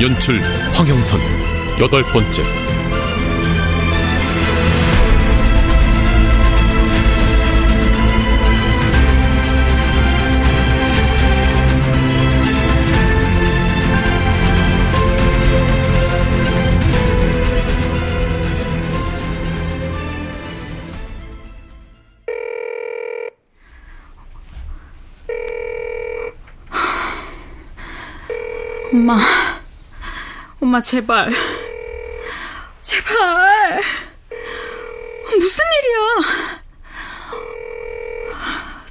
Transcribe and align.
연출 0.00 0.40
황영선 0.74 1.18
여덟 1.80 2.04
번째. 2.12 2.44
엄마, 28.90 29.16
엄마 30.68 30.82
제발, 30.82 31.30
제발. 32.82 33.80
무슨 35.30 35.64
일이야? 35.78 36.60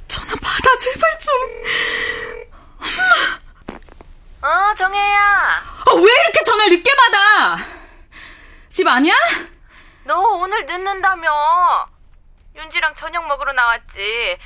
전화 0.08 0.34
받아 0.42 0.76
제발 0.80 1.18
좀. 1.20 1.32
어, 4.42 4.74
정혜야. 4.76 5.22
아, 5.22 5.94
왜 5.94 6.02
이렇게 6.02 6.42
전화를 6.44 6.78
늦게 6.78 6.90
받아? 6.96 7.64
집 8.68 8.84
아니야? 8.88 9.14
너 10.02 10.18
오늘 10.18 10.66
늦는다며. 10.66 11.30
윤지랑 12.56 12.96
저녁 12.96 13.24
먹으러 13.28 13.52
나왔지. 13.52 14.36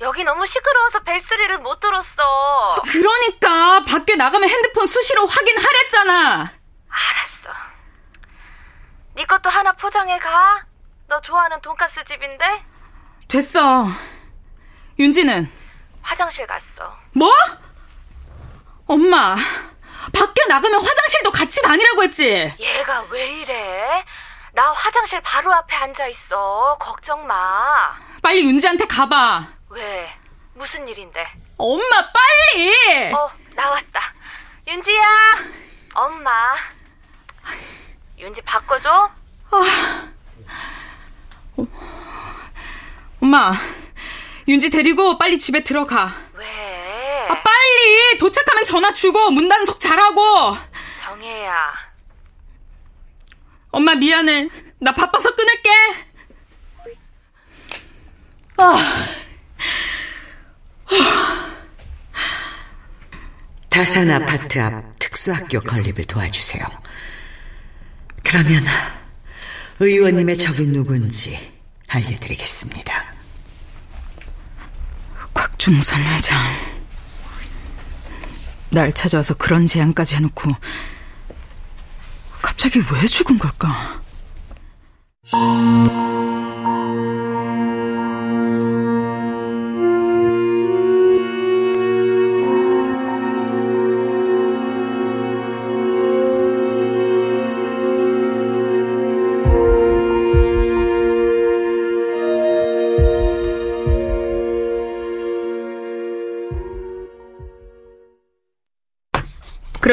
여기 0.00 0.24
너무 0.24 0.46
시끄러워서 0.46 1.00
벨소리를 1.00 1.58
못 1.58 1.80
들었어. 1.80 2.80
그러니까 2.86 3.84
밖에 3.84 4.16
나가면 4.16 4.48
핸드폰 4.48 4.86
수시로 4.86 5.26
확인하랬잖아. 5.26 6.57
알았어. 7.10 7.50
네 9.14 9.24
것도 9.24 9.48
하나 9.50 9.72
포장해 9.72 10.18
가. 10.18 10.64
너 11.06 11.20
좋아하는 11.20 11.60
돈가스 11.62 12.04
집인데 12.04 12.64
됐어. 13.28 13.86
윤지는 14.98 15.50
화장실 16.02 16.46
갔어. 16.46 16.96
뭐? 17.12 17.32
엄마, 18.86 19.34
밖에 20.14 20.46
나가면 20.48 20.80
화장실도 20.84 21.30
같이 21.30 21.60
다니라고 21.62 22.02
했지. 22.02 22.54
얘가 22.58 23.02
왜 23.10 23.28
이래? 23.40 24.04
나 24.52 24.72
화장실 24.72 25.20
바로 25.20 25.52
앞에 25.52 25.76
앉아 25.76 26.06
있어. 26.08 26.76
걱정 26.80 27.26
마. 27.26 27.94
빨리 28.22 28.44
윤지한테 28.44 28.86
가봐. 28.86 29.46
왜? 29.70 30.10
무슨 30.54 30.88
일인데? 30.88 31.30
엄마, 31.58 31.84
빨리! 32.12 33.12
어, 33.14 33.30
나왔다. 33.54 34.00
윤지야! 34.66 35.02
엄마. 35.94 36.54
윤지 38.18 38.42
바꿔줘? 38.42 39.10
엄마, 43.20 43.52
윤지 44.46 44.70
데리고 44.70 45.18
빨리 45.18 45.38
집에 45.38 45.62
들어가. 45.62 46.14
왜? 46.34 46.46
아, 47.28 47.42
빨리! 47.42 48.18
도착하면 48.18 48.64
전화 48.64 48.92
주고 48.92 49.30
문 49.30 49.48
단속 49.48 49.80
잘하고! 49.80 50.56
정혜야. 51.04 51.72
엄마 53.70 53.94
미안해. 53.94 54.48
나 54.80 54.94
바빠서 54.94 55.34
끊을게. 55.34 55.70
아, 58.60 58.76
다산 63.68 64.10
아파트 64.10 64.60
앞 64.60 64.98
특수학교 64.98 65.60
건립을 65.60 66.04
도와주세요. 66.04 66.64
그러면 68.28 68.62
의원님의 69.80 70.36
적이 70.36 70.66
누군지 70.66 71.38
알려드리겠습니다. 71.88 73.14
곽중선 75.32 76.02
회장. 76.02 76.38
날 78.68 78.92
찾아와서 78.92 79.32
그런 79.32 79.66
제안까지 79.66 80.16
해놓고 80.16 80.52
갑자기 82.42 82.82
왜 82.92 83.06
죽은 83.06 83.38
걸까? 83.38 84.02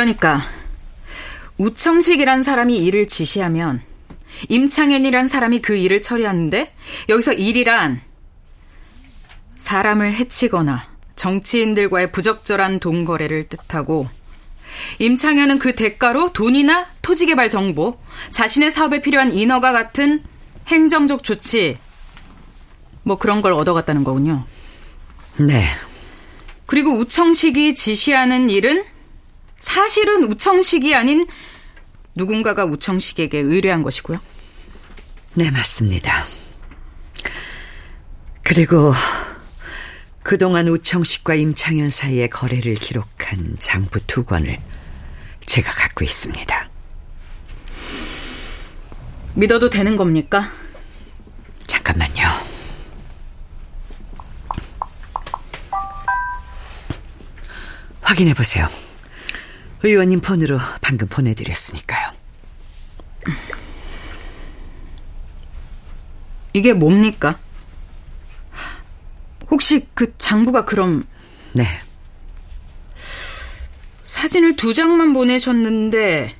그러니까 0.05 0.43
우청식이란 1.57 2.43
사람이 2.43 2.77
일을 2.77 3.07
지시하면 3.07 3.81
임창현이란 4.49 5.27
사람이 5.27 5.61
그 5.61 5.75
일을 5.75 6.03
처리하는데 6.03 6.75
여기서 7.09 7.33
일이란 7.33 8.01
사람을 9.55 10.13
해치거나 10.13 10.87
정치인들과의 11.15 12.11
부적절한 12.11 12.81
돈 12.81 13.03
거래를 13.03 13.45
뜻하고 13.49 14.07
임창현은 14.99 15.57
그 15.57 15.73
대가로 15.73 16.33
돈이나 16.33 16.85
토지 17.01 17.25
개발 17.25 17.49
정보, 17.49 17.97
자신의 18.29 18.69
사업에 18.69 19.01
필요한 19.01 19.31
인허가 19.31 19.71
같은 19.71 20.21
행정적 20.67 21.23
조치 21.23 21.79
뭐 23.01 23.17
그런 23.17 23.41
걸 23.41 23.53
얻어갔다는 23.53 24.03
거군요. 24.03 24.45
네, 25.37 25.65
그리고 26.67 26.91
우청식이 26.91 27.73
지시하는 27.73 28.51
일은 28.51 28.85
사실은 29.57 30.25
우청식이 30.25 30.93
아닌 30.95 31.27
누군가가 32.15 32.65
우청식에게 32.65 33.39
의뢰한 33.39 33.83
것이고요. 33.83 34.19
네, 35.35 35.51
맞습니다. 35.51 36.25
그리고 38.43 38.93
그동안 40.23 40.67
우청식과 40.67 41.35
임창현 41.35 41.89
사이의 41.89 42.29
거래를 42.29 42.75
기록한 42.75 43.57
장부 43.59 43.99
두 44.07 44.23
권을 44.23 44.59
제가 45.45 45.71
갖고 45.71 46.03
있습니다. 46.03 46.69
믿어도 49.35 49.69
되는 49.69 49.97
겁니까? 49.97 50.49
잠깐만요. 51.67 52.23
확인해 58.01 58.33
보세요. 58.33 58.67
의원님 59.85 60.21
폰으로 60.21 60.59
방금 60.81 61.07
보내드렸으니까요. 61.07 62.11
이게 66.53 66.73
뭡니까? 66.73 67.37
혹시 69.51 69.87
그 69.93 70.17
장부가 70.17 70.65
그럼 70.65 71.05
네, 71.53 71.67
사진을 74.03 74.55
두 74.55 74.73
장만 74.73 75.13
보내셨는데 75.13 76.35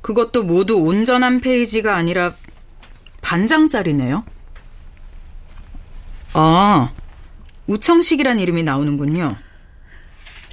그것도 0.00 0.44
모두 0.44 0.76
온전한 0.76 1.40
페이지가 1.40 1.94
아니라 1.94 2.34
반장짜리네요? 3.20 4.24
아, 6.32 6.92
우청식이란 7.66 8.38
이름이 8.38 8.62
나오는군요. 8.62 9.36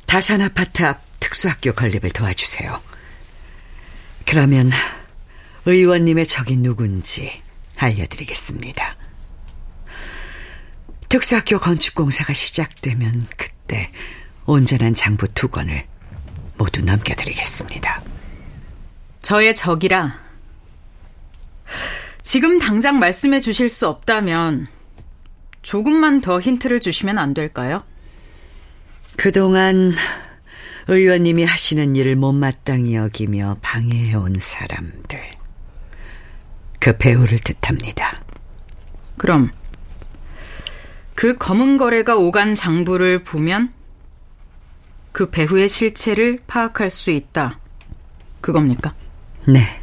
다산 0.05 0.41
아파트 0.41 0.83
앞 0.83 1.01
특수학교 1.25 1.73
건립을 1.73 2.11
도와주세요. 2.11 2.79
그러면 4.27 4.69
의원님의 5.65 6.27
적이 6.27 6.57
누군지 6.57 7.41
알려드리겠습니다. 7.79 8.95
특수학교 11.09 11.57
건축공사가 11.57 12.31
시작되면 12.33 13.25
그때 13.37 13.91
온전한 14.45 14.93
장부 14.93 15.29
두 15.29 15.47
권을 15.47 15.87
모두 16.57 16.83
넘겨드리겠습니다. 16.83 18.03
저의 19.19 19.55
적이라 19.55 20.23
지금 22.21 22.59
당장 22.59 22.99
말씀해 22.99 23.39
주실 23.39 23.69
수 23.69 23.87
없다면 23.87 24.67
조금만 25.63 26.21
더 26.21 26.39
힌트를 26.39 26.81
주시면 26.81 27.17
안 27.17 27.33
될까요? 27.33 27.83
그동안 29.17 29.95
의원님이 30.87 31.43
하시는 31.45 31.95
일을 31.95 32.15
못마땅히 32.15 32.95
여기며 32.95 33.57
방해해온 33.61 34.35
사람들. 34.39 35.19
그 36.79 36.97
배우를 36.97 37.39
뜻합니다. 37.39 38.21
그럼 39.17 39.51
그 41.15 41.37
검은 41.37 41.77
거래가 41.77 42.15
오간 42.15 42.53
장부를 42.53 43.23
보면 43.23 43.73
그 45.11 45.31
배후의 45.31 45.69
실체를 45.69 46.39
파악할 46.45 46.89
수 46.89 47.09
있다. 47.09 47.59
그겁니까? 48.41 48.93
네. 49.47 49.81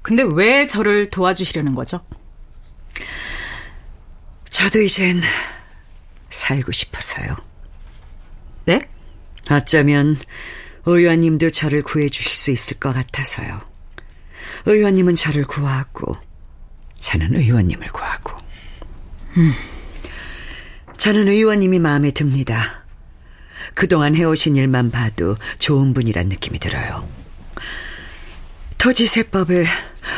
근데 0.00 0.22
왜 0.22 0.66
저를 0.66 1.10
도와주시려는 1.10 1.74
거죠? 1.74 2.00
저도 4.52 4.82
이젠 4.82 5.22
살고 6.28 6.72
싶어서요. 6.72 7.34
네? 8.66 8.80
어쩌면 9.50 10.14
의원님도 10.84 11.50
저를 11.50 11.82
구해주실 11.82 12.30
수 12.30 12.50
있을 12.50 12.78
것 12.78 12.92
같아서요. 12.92 13.60
의원님은 14.66 15.16
저를 15.16 15.46
구하고, 15.46 16.16
저는 16.98 17.34
의원님을 17.34 17.88
구하고. 17.88 18.36
음. 19.38 19.54
저는 20.98 21.28
의원님이 21.28 21.78
마음에 21.78 22.10
듭니다. 22.10 22.84
그동안 23.72 24.14
해오신 24.14 24.54
일만 24.56 24.90
봐도 24.90 25.34
좋은 25.58 25.94
분이란 25.94 26.28
느낌이 26.28 26.58
들어요. 26.58 27.08
토지세법을 28.76 29.66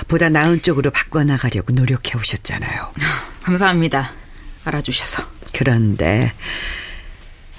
보다 0.08 0.28
나은 0.28 0.58
쪽으로 0.58 0.90
바꿔나가려고 0.90 1.72
노력해 1.72 2.18
오셨잖아요. 2.18 2.92
감사합니다. 3.44 4.23
알아주셔서. 4.64 5.24
그런데 5.52 6.32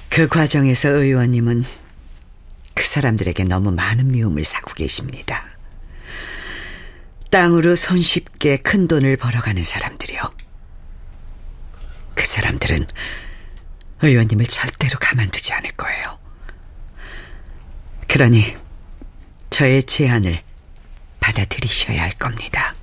그 0.10 0.28
과정에서 0.28 0.90
의원님은 0.90 1.64
그 2.74 2.84
사람들에게 2.84 3.44
너무 3.46 3.72
많은 3.72 4.12
미움을 4.12 4.44
사고 4.44 4.74
계십니다. 4.74 5.46
땅으로 7.32 7.76
손쉽게 7.76 8.58
큰 8.58 8.88
돈을 8.88 9.18
벌어가는 9.18 9.64
사람들이요. 9.64 10.22
그 12.14 12.26
사람들은 12.26 12.88
의원님을 14.02 14.46
절대로 14.46 14.98
가만두지 15.00 15.54
않을 15.54 15.72
거예요. 15.72 16.20
그러니 18.08 18.56
저의 19.50 19.84
제안을 19.84 20.42
받아들이셔야 21.20 22.02
할 22.02 22.12
겁니다. 22.12 22.76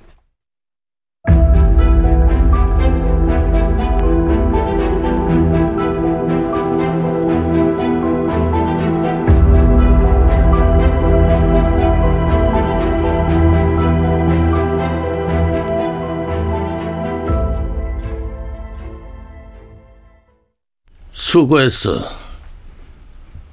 수고했어. 21.33 22.07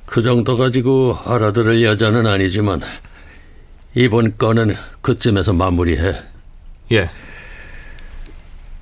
그 0.04 0.20
정도 0.20 0.54
가지고 0.54 1.16
알아들을 1.24 1.82
여자는 1.82 2.26
아니지만 2.26 2.82
이번 3.94 4.36
건은 4.36 4.76
그쯤에서 5.00 5.54
마무리해. 5.54 6.14
예. 6.92 7.08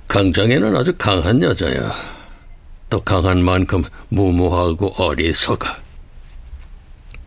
강정혜는 0.09 0.75
아주 0.75 0.93
강한 0.97 1.41
여자야. 1.41 1.93
또 2.89 2.99
강한 2.99 3.41
만큼 3.41 3.85
무모하고 4.09 4.93
어리석어. 5.01 5.65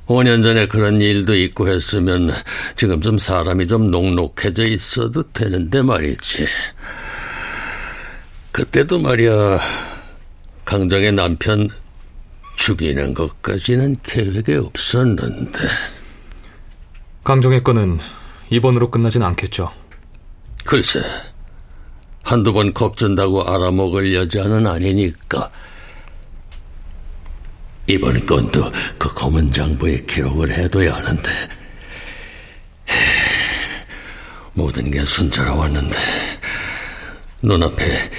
5년 0.08 0.42
전에 0.42 0.66
그런 0.66 1.00
일도 1.00 1.34
있고 1.36 1.68
했으면 1.68 2.34
지금 2.76 3.00
좀 3.00 3.16
사람이 3.16 3.66
좀 3.66 3.90
녹록해져 3.90 4.66
있어도 4.66 5.22
되는데 5.32 5.80
말이지. 5.80 6.44
그때도 8.50 8.98
말이야, 8.98 9.58
강정의 10.72 11.12
남편 11.12 11.68
죽이는 12.56 13.12
것까지는 13.12 13.94
계획에 14.02 14.54
없었는데. 14.54 15.58
강정의 17.24 17.62
건은 17.62 17.98
이번으로 18.48 18.90
끝나진 18.90 19.22
않겠죠. 19.22 19.70
글쎄, 20.64 21.02
한두 22.22 22.54
번 22.54 22.72
겁준다고 22.72 23.42
알아먹을 23.42 24.14
여자는 24.14 24.66
아니니까. 24.66 25.50
이번 27.86 28.24
건도 28.24 28.72
그 28.96 29.12
검은 29.12 29.52
장부에 29.52 30.04
기록을 30.06 30.52
해둬야 30.52 30.94
하는데. 30.94 31.30
모든 34.54 34.90
게 34.90 35.04
순조로웠는데, 35.04 35.98
눈앞에 37.42 38.10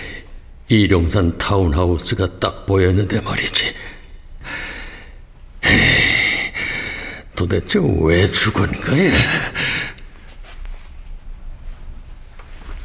이룡산 0.69 1.37
타운하우스가 1.37 2.39
딱 2.39 2.65
보였는데 2.65 3.19
말이지. 3.21 3.73
도대체 7.35 7.79
왜 8.01 8.31
죽은 8.31 8.71
거야? 8.81 9.11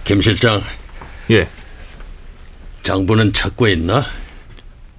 김 0.04 0.20
실장. 0.20 0.62
예. 1.30 1.48
장부는 2.82 3.32
찾고 3.32 3.69
있나? 3.69 4.06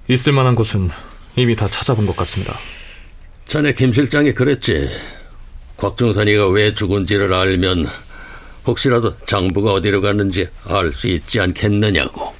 있을 0.08 0.32
만한 0.32 0.54
곳은 0.54 0.90
이미 1.36 1.56
다 1.56 1.68
찾아본 1.68 2.06
것 2.06 2.16
같습니다. 2.16 2.56
자네 3.46 3.72
김 3.74 3.92
실장이 3.92 4.32
그랬지. 4.32 4.88
곽중산이가 5.76 6.48
왜 6.48 6.72
죽은지를 6.74 7.32
알면 7.32 7.88
혹시라도 8.66 9.16
장부가 9.26 9.72
어디로 9.72 10.00
갔는지 10.00 10.48
알 10.64 10.92
수 10.92 11.08
있지 11.08 11.40
않겠느냐고. 11.40 12.39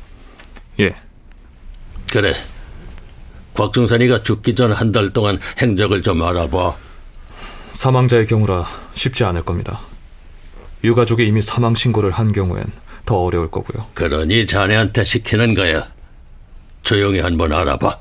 예. 2.10 2.12
그래. 2.12 2.34
곽중산이가 3.54 4.22
죽기 4.22 4.54
전 4.54 4.72
한 4.72 4.92
달 4.92 5.10
동안 5.10 5.38
행적을 5.58 6.02
좀 6.02 6.22
알아봐. 6.22 6.76
사망자의 7.72 8.26
경우라 8.26 8.66
쉽지 8.94 9.24
않을 9.24 9.44
겁니다. 9.44 9.80
유가족이 10.82 11.26
이미 11.26 11.42
사망 11.42 11.74
신고를 11.74 12.10
한 12.10 12.32
경우엔 12.32 12.64
더 13.06 13.16
어려울 13.16 13.50
거고요. 13.50 13.86
그러니 13.94 14.46
자네한테 14.46 15.04
시키는 15.04 15.54
거야. 15.54 15.88
조용히 16.82 17.20
한번 17.20 17.52
알아봐. 17.52 17.98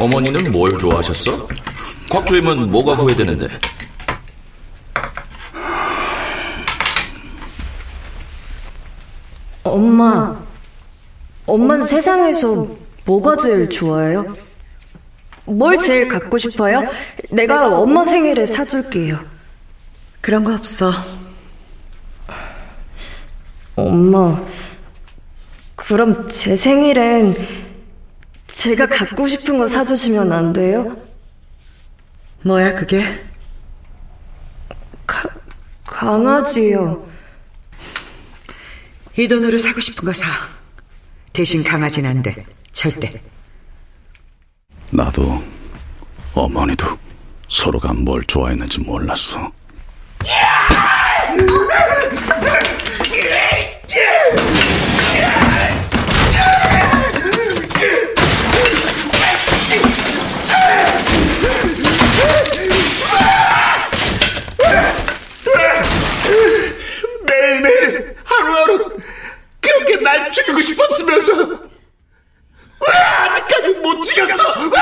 어머니는 0.00 0.50
뭘 0.50 0.66
좋아하셨어? 0.78 1.46
곽주임은 2.10 2.70
뭐가 2.70 2.94
후회되는데? 2.94 3.48
엄마, 9.62 10.40
엄마는 11.44 11.84
세상에서 11.84 12.66
뭐가 13.04 13.36
제일 13.36 13.68
좋아해요? 13.68 14.34
뭘 15.44 15.76
제일 15.78 16.08
갖고 16.08 16.38
싶어요? 16.38 16.82
내가 17.28 17.68
엄마 17.78 18.02
생일에 18.02 18.46
사줄게요. 18.46 19.18
그런 20.22 20.44
거 20.44 20.54
없어. 20.54 20.90
엄마, 23.76 24.42
그럼 25.76 26.26
제 26.26 26.56
생일엔 26.56 27.69
제가 28.54 28.86
갖고 28.88 29.28
싶은 29.28 29.58
거 29.58 29.66
사주시면 29.66 30.32
안 30.32 30.52
돼요? 30.52 30.96
뭐야, 32.42 32.74
그게? 32.74 33.02
가, 35.06 35.28
강아지요. 35.86 37.06
이 39.16 39.28
돈으로 39.28 39.56
사고 39.58 39.80
싶은 39.80 40.04
거 40.04 40.12
사. 40.12 40.26
대신 41.32 41.62
강하진 41.62 42.06
안 42.06 42.22
돼. 42.22 42.44
절대. 42.72 43.22
나도 44.90 45.42
어머니도 46.34 46.98
서로가 47.48 47.92
뭘 47.92 48.24
좋아했는지 48.24 48.80
몰랐어. 48.80 49.52
매일매일 67.26 68.16
하루하루 68.24 68.96
그렇게 69.60 69.96
날 69.96 70.30
죽이고 70.30 70.60
싶었으면서 70.60 71.48
왜 72.80 72.94
아직까지 72.94 73.68
못 73.74 74.02
죽였어? 74.02 74.44
왜? 74.68 74.78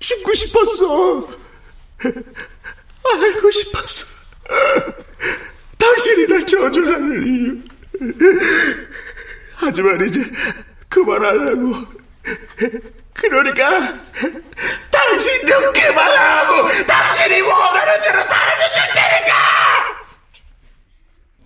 죽고 0.00 0.34
싶었어. 0.34 1.28
알고 3.04 3.50
싶었어. 3.50 4.06
당신이 5.78 6.26
날 6.26 6.46
저주하는 6.46 7.26
이유. 7.26 7.58
하지만 9.84 10.08
이제 10.08 10.24
그만하려고. 10.88 11.84
그러니까 13.12 13.80
당신도 14.90 15.72
그만하고 15.72 16.68
당신이 16.86 17.40
원하는 17.42 18.02
대로 18.02 18.22
살아주실 18.22 18.82
테니까! 18.94 19.34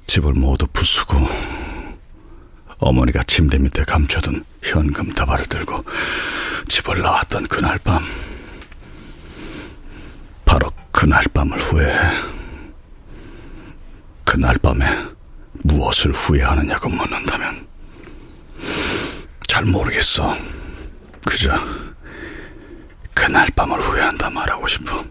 집을 0.07 0.33
모두 0.35 0.67
부수고 0.69 1.29
어머니가 2.79 3.23
침대 3.25 3.59
밑에 3.59 3.85
감춰둔 3.85 4.45
현금 4.63 5.13
다발을 5.13 5.47
들고 5.47 5.85
집을 6.69 7.03
나왔던 7.03 7.49
그날 7.49 7.77
밤 7.79 8.05
바로 10.45 10.71
그날 10.93 11.25
밤을 11.35 11.59
후회해 11.59 12.23
그날 14.25 14.57
밤에 14.59 15.05
무엇을 15.65 16.13
후회하느냐고 16.13 16.89
묻는다면 16.89 17.68
잘 19.59 19.65
모르겠어. 19.65 20.37
그저 21.27 21.53
그날 23.13 23.49
밤을 23.57 23.81
후회한다 23.81 24.31
말하고 24.31 24.69
싶어 24.69 25.03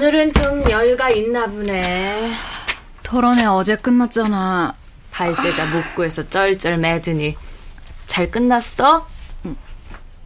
오늘은 0.00 0.32
좀 0.32 0.70
여유가 0.70 1.10
있나 1.10 1.46
보네. 1.46 2.32
토론회 3.02 3.44
어제 3.44 3.76
끝났잖아. 3.76 4.74
발제자 5.10 5.66
문구에서 5.66 6.30
쩔쩔 6.30 6.78
매드니 6.78 7.36
잘 8.06 8.30
끝났어? 8.30 9.06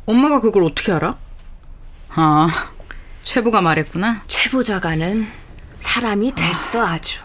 엄마가 0.06 0.40
그걸 0.40 0.62
어떻게 0.62 0.92
알아? 0.92 1.16
아, 2.10 2.70
최부가 3.24 3.62
말했구나. 3.62 4.22
최보좌관은 4.28 5.26
사람이 5.74 6.36
됐어 6.36 6.86
아주. 6.86 7.22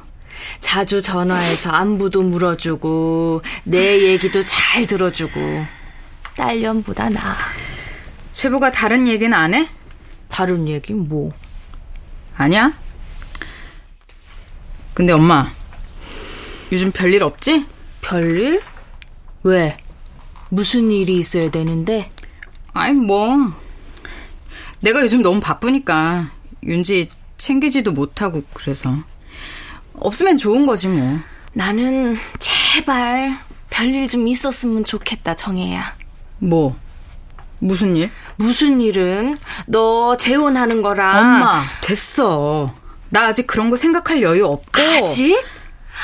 자주 0.60 1.04
전화해서 1.04 1.70
안부도 1.70 2.24
물어주고 2.24 3.44
내 3.66 4.02
얘기도 4.02 4.44
잘 4.44 4.88
들어주고 4.88 5.40
딸년보다 6.36 7.10
나. 7.10 7.20
최부가 8.32 8.72
다른 8.72 9.08
얘기는 9.08 9.32
안 9.38 9.54
해? 9.54 9.70
다른 10.30 10.68
얘기 10.68 10.96
뭐? 10.96 11.32
아니야? 12.40 12.72
근데 14.94 15.12
엄마, 15.12 15.52
요즘 16.72 16.90
별일 16.90 17.22
없지? 17.22 17.66
별일? 18.02 18.62
왜? 19.44 19.78
무슨 20.48 20.90
일이 20.90 21.18
있어야 21.18 21.52
되는데? 21.52 22.10
아니, 22.72 22.94
뭐. 22.94 23.54
내가 24.80 25.02
요즘 25.02 25.22
너무 25.22 25.42
바쁘니까 25.42 26.32
윤지 26.64 27.10
챙기지도 27.38 27.92
못하고 27.92 28.42
그래서. 28.54 28.96
없으면 29.96 30.38
좋은 30.38 30.66
거지, 30.66 30.88
뭐. 30.88 31.20
나는 31.52 32.18
제발 32.40 33.38
별일 33.70 34.08
좀 34.08 34.26
있었으면 34.30 34.86
좋겠다, 34.86 35.36
정혜야. 35.36 35.94
뭐? 36.38 36.80
무슨 37.60 37.96
일? 37.96 38.10
무슨 38.38 38.80
일은 38.80 39.38
너 39.68 40.16
재혼하는 40.18 40.82
거랑 40.82 41.18
엄마, 41.18 41.62
됐어. 41.82 42.74
나 43.10 43.26
아직 43.28 43.48
그런 43.48 43.70
거 43.70 43.76
생각할 43.76 44.22
여유 44.22 44.46
없고. 44.46 44.82
아직? 45.04 45.38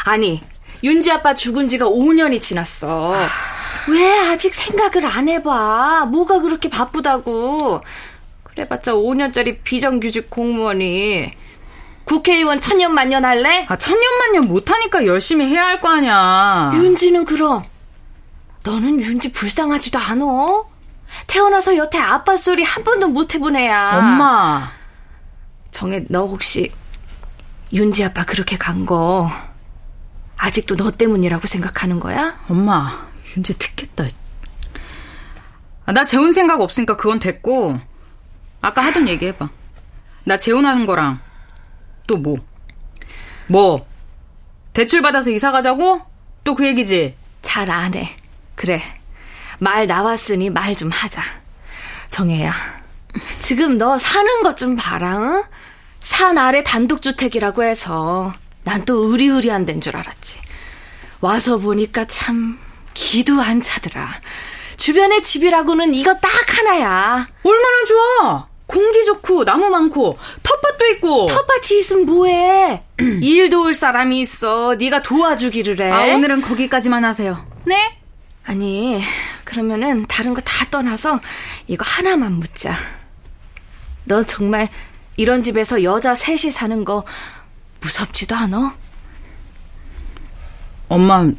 아니, 0.05 0.41
윤지 0.83 1.11
아빠 1.11 1.33
죽은 1.33 1.67
지가 1.67 1.85
5년이 1.85 2.41
지났어. 2.41 3.13
왜 3.87 4.19
아직 4.31 4.53
생각을 4.53 5.05
안 5.05 5.29
해봐? 5.29 6.07
뭐가 6.11 6.39
그렇게 6.41 6.69
바쁘다고? 6.69 7.81
그래봤자 8.43 8.93
5년짜리 8.93 9.59
비정규직 9.63 10.29
공무원이 10.29 11.31
국회의원 12.05 12.59
천년 12.61 12.93
만년 12.93 13.23
할래? 13.25 13.65
아, 13.67 13.75
천년 13.77 14.01
만년 14.19 14.45
못하니까 14.47 15.05
열심히 15.05 15.47
해야 15.47 15.65
할 15.67 15.79
거 15.81 15.89
아니야. 15.89 16.71
윤지는 16.73 17.25
그럼 17.25 17.63
너는 18.63 18.99
윤지 19.01 19.31
불쌍하지도 19.31 19.99
않어? 19.99 20.65
태어나서 21.27 21.77
여태 21.77 21.97
아빠 21.97 22.35
소리 22.37 22.63
한 22.63 22.83
번도 22.83 23.07
못 23.09 23.33
해본 23.35 23.55
애야. 23.55 23.97
엄마. 23.97 24.69
정혜, 25.71 26.05
너 26.09 26.25
혹시 26.25 26.71
윤지 27.73 28.03
아빠 28.03 28.23
그렇게 28.23 28.57
간 28.57 28.85
거 28.85 29.29
아직도 30.37 30.75
너 30.75 30.91
때문이라고 30.91 31.47
생각하는 31.47 31.99
거야? 31.99 32.37
엄마, 32.49 33.07
윤지 33.35 33.57
듣겠다. 33.57 34.05
아, 35.85 35.91
나 35.93 36.03
재혼 36.03 36.33
생각 36.33 36.61
없으니까 36.61 36.95
그건 36.97 37.19
됐고, 37.19 37.79
아까 38.61 38.81
하던 38.81 39.07
얘기 39.07 39.25
해봐. 39.27 39.49
나 40.25 40.37
재혼하는 40.37 40.85
거랑, 40.85 41.19
또 42.07 42.17
뭐? 42.17 42.37
뭐? 43.47 43.85
대출 44.73 45.01
받아서 45.01 45.29
이사 45.31 45.51
가자고? 45.51 46.01
또 46.43 46.53
그 46.55 46.65
얘기지? 46.67 47.15
잘 47.41 47.69
안 47.71 47.93
해. 47.95 48.09
그래. 48.55 48.81
말 49.59 49.87
나왔으니 49.87 50.49
말 50.49 50.75
좀 50.75 50.89
하자. 50.91 51.21
정혜야. 52.09 52.53
지금 53.39 53.77
너 53.77 53.97
사는 53.97 54.43
것 54.43 54.55
좀 54.55 54.75
봐라, 54.75 55.17
응? 55.19 55.43
산 55.99 56.37
아래 56.37 56.63
단독주택이라고 56.63 57.63
해서 57.63 58.33
난 58.63 58.85
또 58.85 59.11
의리의리한 59.11 59.65
데인 59.65 59.79
줄 59.81 59.95
알았지. 59.95 60.39
와서 61.21 61.57
보니까 61.57 62.05
참 62.05 62.59
기도 62.93 63.41
안 63.41 63.61
차더라. 63.61 64.09
주변에 64.77 65.21
집이라고는 65.21 65.93
이거 65.93 66.13
딱 66.15 66.29
하나야. 66.57 67.27
얼마나 67.43 67.85
좋아! 67.87 68.47
공기 68.67 69.05
좋고, 69.05 69.45
나무 69.45 69.69
많고, 69.69 70.17
텃밭도 70.43 70.85
있고. 70.95 71.27
텃밭이 71.27 71.79
있으면 71.79 72.05
뭐해? 72.07 72.83
일 73.21 73.49
도울 73.49 73.73
사람이 73.75 74.19
있어. 74.21 74.75
네가 74.75 75.01
도와주기를 75.03 75.79
해. 75.85 75.91
아, 75.91 76.15
오늘은 76.15 76.41
거기까지만 76.41 77.05
하세요. 77.05 77.45
네? 77.65 77.97
아니, 78.43 79.01
그러면은 79.45 80.05
다른 80.07 80.33
거 80.33 80.41
다 80.41 80.65
떠나서 80.69 81.19
이거 81.67 81.83
하나만 81.87 82.33
묻자. 82.33 82.73
너 84.05 84.23
정말 84.25 84.69
이런 85.15 85.41
집에서 85.43 85.83
여자 85.83 86.13
셋이 86.15 86.51
사는 86.51 86.83
거 86.83 87.05
무섭지도 87.81 88.35
않아? 88.35 88.75
엄마, 90.89 91.29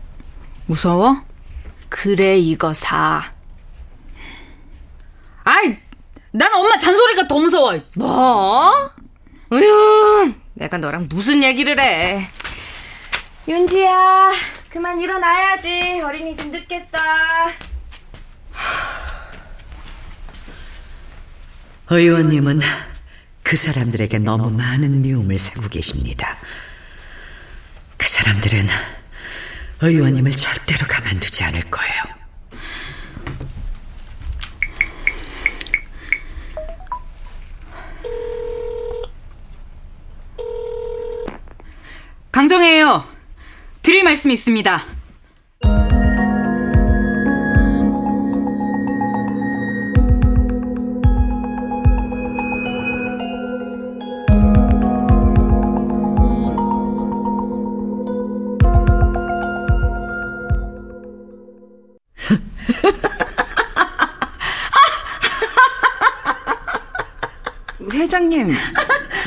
무서워? 0.66 1.22
그래, 1.88 2.36
이거 2.38 2.72
사. 2.75 3.22
아이, 5.44 5.76
난 6.32 6.52
엄마 6.54 6.76
잔소리가 6.78 7.28
더 7.28 7.38
무서워. 7.38 7.78
뭐? 7.94 8.72
으유, 9.52 10.32
내가 10.54 10.78
너랑 10.78 11.08
무슨 11.08 11.42
얘기를 11.44 11.78
해. 11.78 12.28
윤지야, 13.48 14.32
그만 14.70 15.00
일어나야지. 15.00 16.00
어린이집 16.02 16.48
늦겠다. 16.48 16.98
의원님은 21.88 22.60
그 23.42 23.56
사람들에게 23.56 24.18
너무 24.18 24.50
많은 24.50 25.02
미움을 25.02 25.38
세고 25.38 25.68
계십니다. 25.68 26.36
그 27.96 28.08
사람들은 28.08 28.66
의원님을 29.80 30.32
절대로 30.32 30.86
가만두지 30.86 31.44
않을 31.44 31.60
거예요. 31.70 32.02
강정혜요. 42.32 43.08
드릴 43.82 44.02
말씀이 44.02 44.34
있습니다. 44.34 44.96
회장님, 68.16 68.49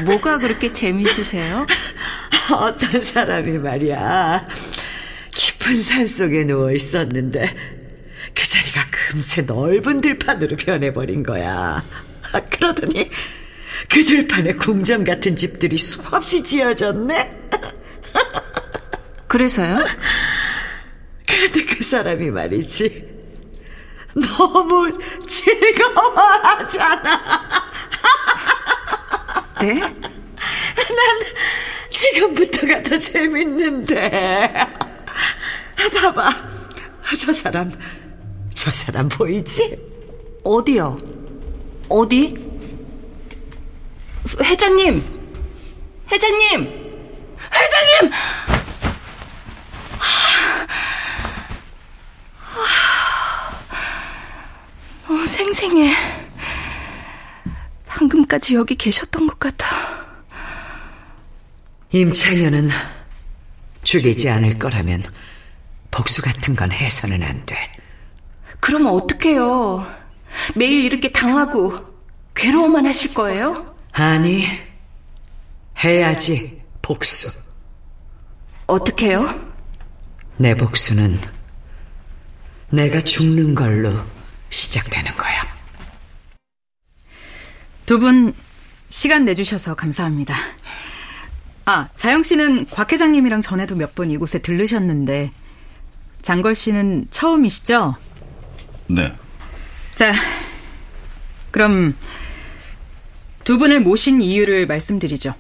뭐가 0.06 0.40
그렇게 0.40 0.74
재밌으세요? 0.74 1.68
어떤 2.52 3.02
사람이 3.02 3.60
말이야. 3.60 4.48
깊은 5.32 5.80
산 5.82 6.06
속에 6.08 6.44
누워 6.46 6.72
있었는데 6.72 7.56
그 8.34 8.48
자리가 8.48 8.86
금세 8.90 9.44
넓은 9.44 10.02
들판으로 10.02 10.56
변해버린 10.58 11.22
거야. 11.22 11.84
아, 12.32 12.40
그러더니 12.40 13.10
그 13.90 14.04
들판에 14.06 14.54
궁전 14.54 15.04
같은 15.04 15.36
집들이 15.36 15.78
수없이 15.78 16.44
지어졌네. 16.44 17.50
그래서요? 19.28 19.86
그런데 21.28 21.64
그 21.66 21.84
사람이 21.84 22.32
말이지. 22.32 23.08
너무 24.16 24.98
즐거워하잖아. 25.28 27.20
네? 29.62 29.74
난 29.80 29.94
지금부터가 31.90 32.82
더 32.84 32.98
재밌는데. 32.98 34.54
봐봐. 36.02 36.34
저 37.18 37.34
사람, 37.34 37.70
저 38.54 38.72
사람 38.72 39.10
보이지? 39.10 39.78
어디요? 40.44 40.98
어디? 41.90 42.36
회장님! 44.42 45.04
회장님! 46.12 46.50
회장님! 47.54 48.14
어, 55.08 55.26
생생해. 55.26 56.09
방금까지 58.30 58.54
여기 58.54 58.76
계셨던 58.76 59.28
것 59.28 59.40
같아. 59.40 59.66
임창현은 61.92 62.70
죽이지 63.84 64.30
않을 64.30 64.60
거라면 64.60 65.04
복수 65.90 66.22
같은 66.22 66.56
건 66.56 66.72
해서는 66.72 67.24
안 67.24 67.44
돼. 67.46 67.56
그럼 68.60 68.86
어떡해요? 68.86 69.86
매일 70.56 70.86
이렇게 70.86 71.12
당하고 71.12 71.74
괴로워만 72.36 72.86
하실 72.86 73.14
거예요? 73.16 73.76
아니, 73.94 74.46
해야지, 75.84 76.60
복수. 76.82 77.32
어떡해요? 78.68 79.50
내 80.38 80.54
복수는 80.56 81.20
내가 82.70 83.02
죽는 83.02 83.56
걸로 83.56 84.00
시작되는 84.52 85.12
거야. 85.14 85.59
두 87.90 87.98
분 87.98 88.36
시간 88.92 89.26
내주셔서 89.26 89.74
감사합니다. 89.74 90.36
아, 91.66 91.90
자영 91.96 92.22
씨는 92.22 92.68
곽 92.68 92.92
회장님이랑 92.94 93.42
전에도 93.42 93.76
몇 93.76 93.96
번 93.96 94.12
이곳에 94.12 94.38
들르셨는데 94.38 95.32
장걸 96.22 96.54
씨는 96.54 97.08
처음이시죠? 97.10 97.96
네. 98.90 99.12
자, 99.96 100.14
그럼 101.50 101.96
두 103.44 103.58
분을 103.58 103.80
모신 103.80 104.22
이유를 104.22 104.68
말씀드리죠. 104.68 105.34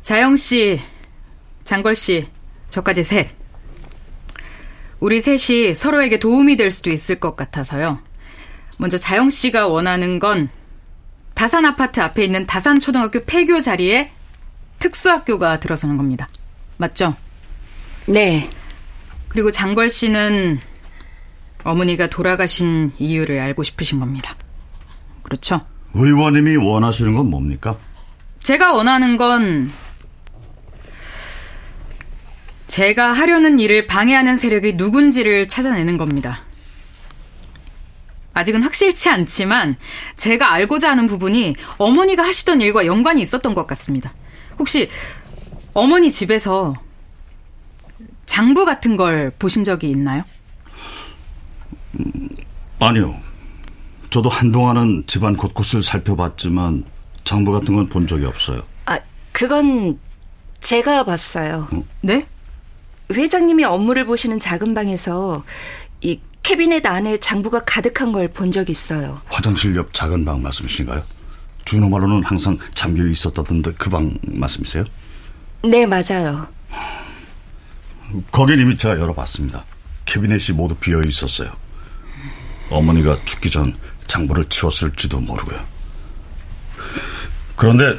자영 0.00 0.36
씨, 0.36 0.80
장걸 1.64 1.96
씨, 1.96 2.28
저까지 2.70 3.02
셋. 3.02 3.30
우리 5.00 5.18
셋이 5.18 5.74
서로에게 5.74 6.20
도움이 6.20 6.56
될 6.56 6.70
수도 6.70 6.90
있을 6.90 7.18
것 7.18 7.34
같아서요. 7.34 7.98
먼저 8.76 8.96
자영 8.96 9.30
씨가 9.30 9.66
원하는 9.66 10.20
건 10.20 10.48
다산 11.34 11.64
아파트 11.64 12.00
앞에 12.00 12.24
있는 12.24 12.46
다산 12.46 12.80
초등학교 12.80 13.24
폐교 13.24 13.60
자리에 13.60 14.12
특수학교가 14.78 15.60
들어서는 15.60 15.96
겁니다. 15.96 16.28
맞죠? 16.76 17.14
네. 18.06 18.50
그리고 19.28 19.50
장걸 19.50 19.90
씨는 19.90 20.60
어머니가 21.64 22.08
돌아가신 22.08 22.92
이유를 22.98 23.40
알고 23.40 23.62
싶으신 23.62 23.98
겁니다. 23.98 24.36
그렇죠? 25.22 25.60
의원님이 25.94 26.56
원하시는 26.56 27.14
건 27.14 27.30
뭡니까? 27.30 27.76
제가 28.40 28.72
원하는 28.72 29.16
건 29.16 29.72
제가 32.66 33.12
하려는 33.12 33.58
일을 33.58 33.86
방해하는 33.86 34.36
세력이 34.36 34.74
누군지를 34.74 35.48
찾아내는 35.48 35.96
겁니다. 35.96 36.40
아직은 38.34 38.62
확실치 38.62 39.08
않지만 39.08 39.76
제가 40.16 40.52
알고자 40.52 40.90
하는 40.90 41.06
부분이 41.06 41.54
어머니가 41.78 42.22
하시던 42.24 42.60
일과 42.60 42.84
연관이 42.86 43.22
있었던 43.22 43.54
것 43.54 43.66
같습니다. 43.68 44.12
혹시 44.58 44.90
어머니 45.72 46.10
집에서 46.10 46.74
장부 48.26 48.64
같은 48.64 48.96
걸 48.96 49.32
보신 49.38 49.64
적이 49.64 49.90
있나요? 49.90 50.24
아니요. 52.80 53.14
저도 54.10 54.28
한동안은 54.28 55.04
집안 55.06 55.36
곳곳을 55.36 55.82
살펴봤지만 55.82 56.84
장부 57.24 57.52
같은 57.52 57.74
건 57.74 57.88
본 57.88 58.06
적이 58.06 58.26
없어요. 58.26 58.62
아, 58.86 58.98
그건 59.32 59.98
제가 60.60 61.04
봤어요. 61.04 61.68
네? 62.00 62.26
회장님이 63.12 63.64
업무를 63.64 64.04
보시는 64.06 64.38
작은 64.40 64.74
방에서 64.74 65.44
이 66.00 66.20
캐비넷 66.48 66.84
안에 66.84 67.18
장부가 67.18 67.62
가득한 67.64 68.12
걸 68.12 68.28
본 68.28 68.52
적이 68.52 68.72
있어요. 68.72 69.20
화장실 69.26 69.74
옆 69.76 69.92
작은 69.92 70.24
방 70.24 70.42
말씀이신가요? 70.42 71.02
준호 71.64 71.88
말로는 71.88 72.22
항상 72.24 72.58
잠겨 72.74 73.04
있었다던데 73.06 73.72
그 73.72 73.90
방 73.90 74.16
말씀이세요? 74.22 74.84
네, 75.62 75.86
맞아요. 75.86 76.46
거긴 78.30 78.60
이미 78.60 78.76
제가 78.76 78.98
열어봤습니다. 79.00 79.64
캐비넷이 80.04 80.54
모두 80.56 80.74
비어 80.74 81.02
있었어요. 81.02 81.50
어머니가 82.70 83.18
죽기 83.24 83.50
전 83.50 83.74
장부를 84.06 84.44
치웠을지도 84.46 85.20
모르고요. 85.20 85.58
그런데 87.56 87.98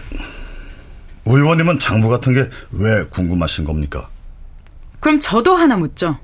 의원님은 1.25 1.79
장부 1.79 2.09
같은 2.09 2.33
게 2.35 2.49
왜 2.71 3.03
궁금하신 3.09 3.65
겁니까? 3.65 4.09
그럼 4.99 5.19
저도 5.19 5.55
하나 5.55 5.75
묻죠. 5.77 6.19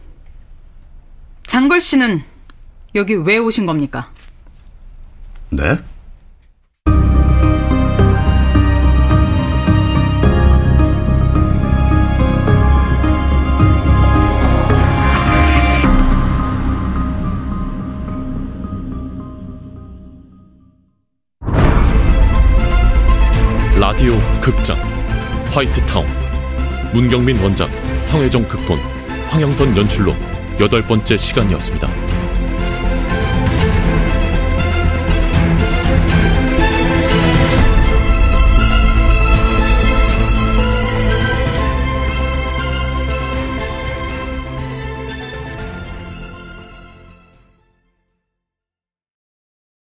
장걸 1.51 1.81
씨는 1.81 2.23
여기 2.95 3.13
왜 3.13 3.37
오신 3.37 3.65
겁니까? 3.65 4.09
네? 5.49 5.77
라디오 23.77 24.13
극장 24.39 24.77
화이트타운 25.49 26.07
문경민 26.93 27.43
원작 27.43 27.69
성혜정 28.01 28.47
극본 28.47 28.79
황영선 29.27 29.75
연출로 29.75 30.30
여덟 30.59 30.85
번째 30.85 31.17
시간이었습니다. 31.17 32.10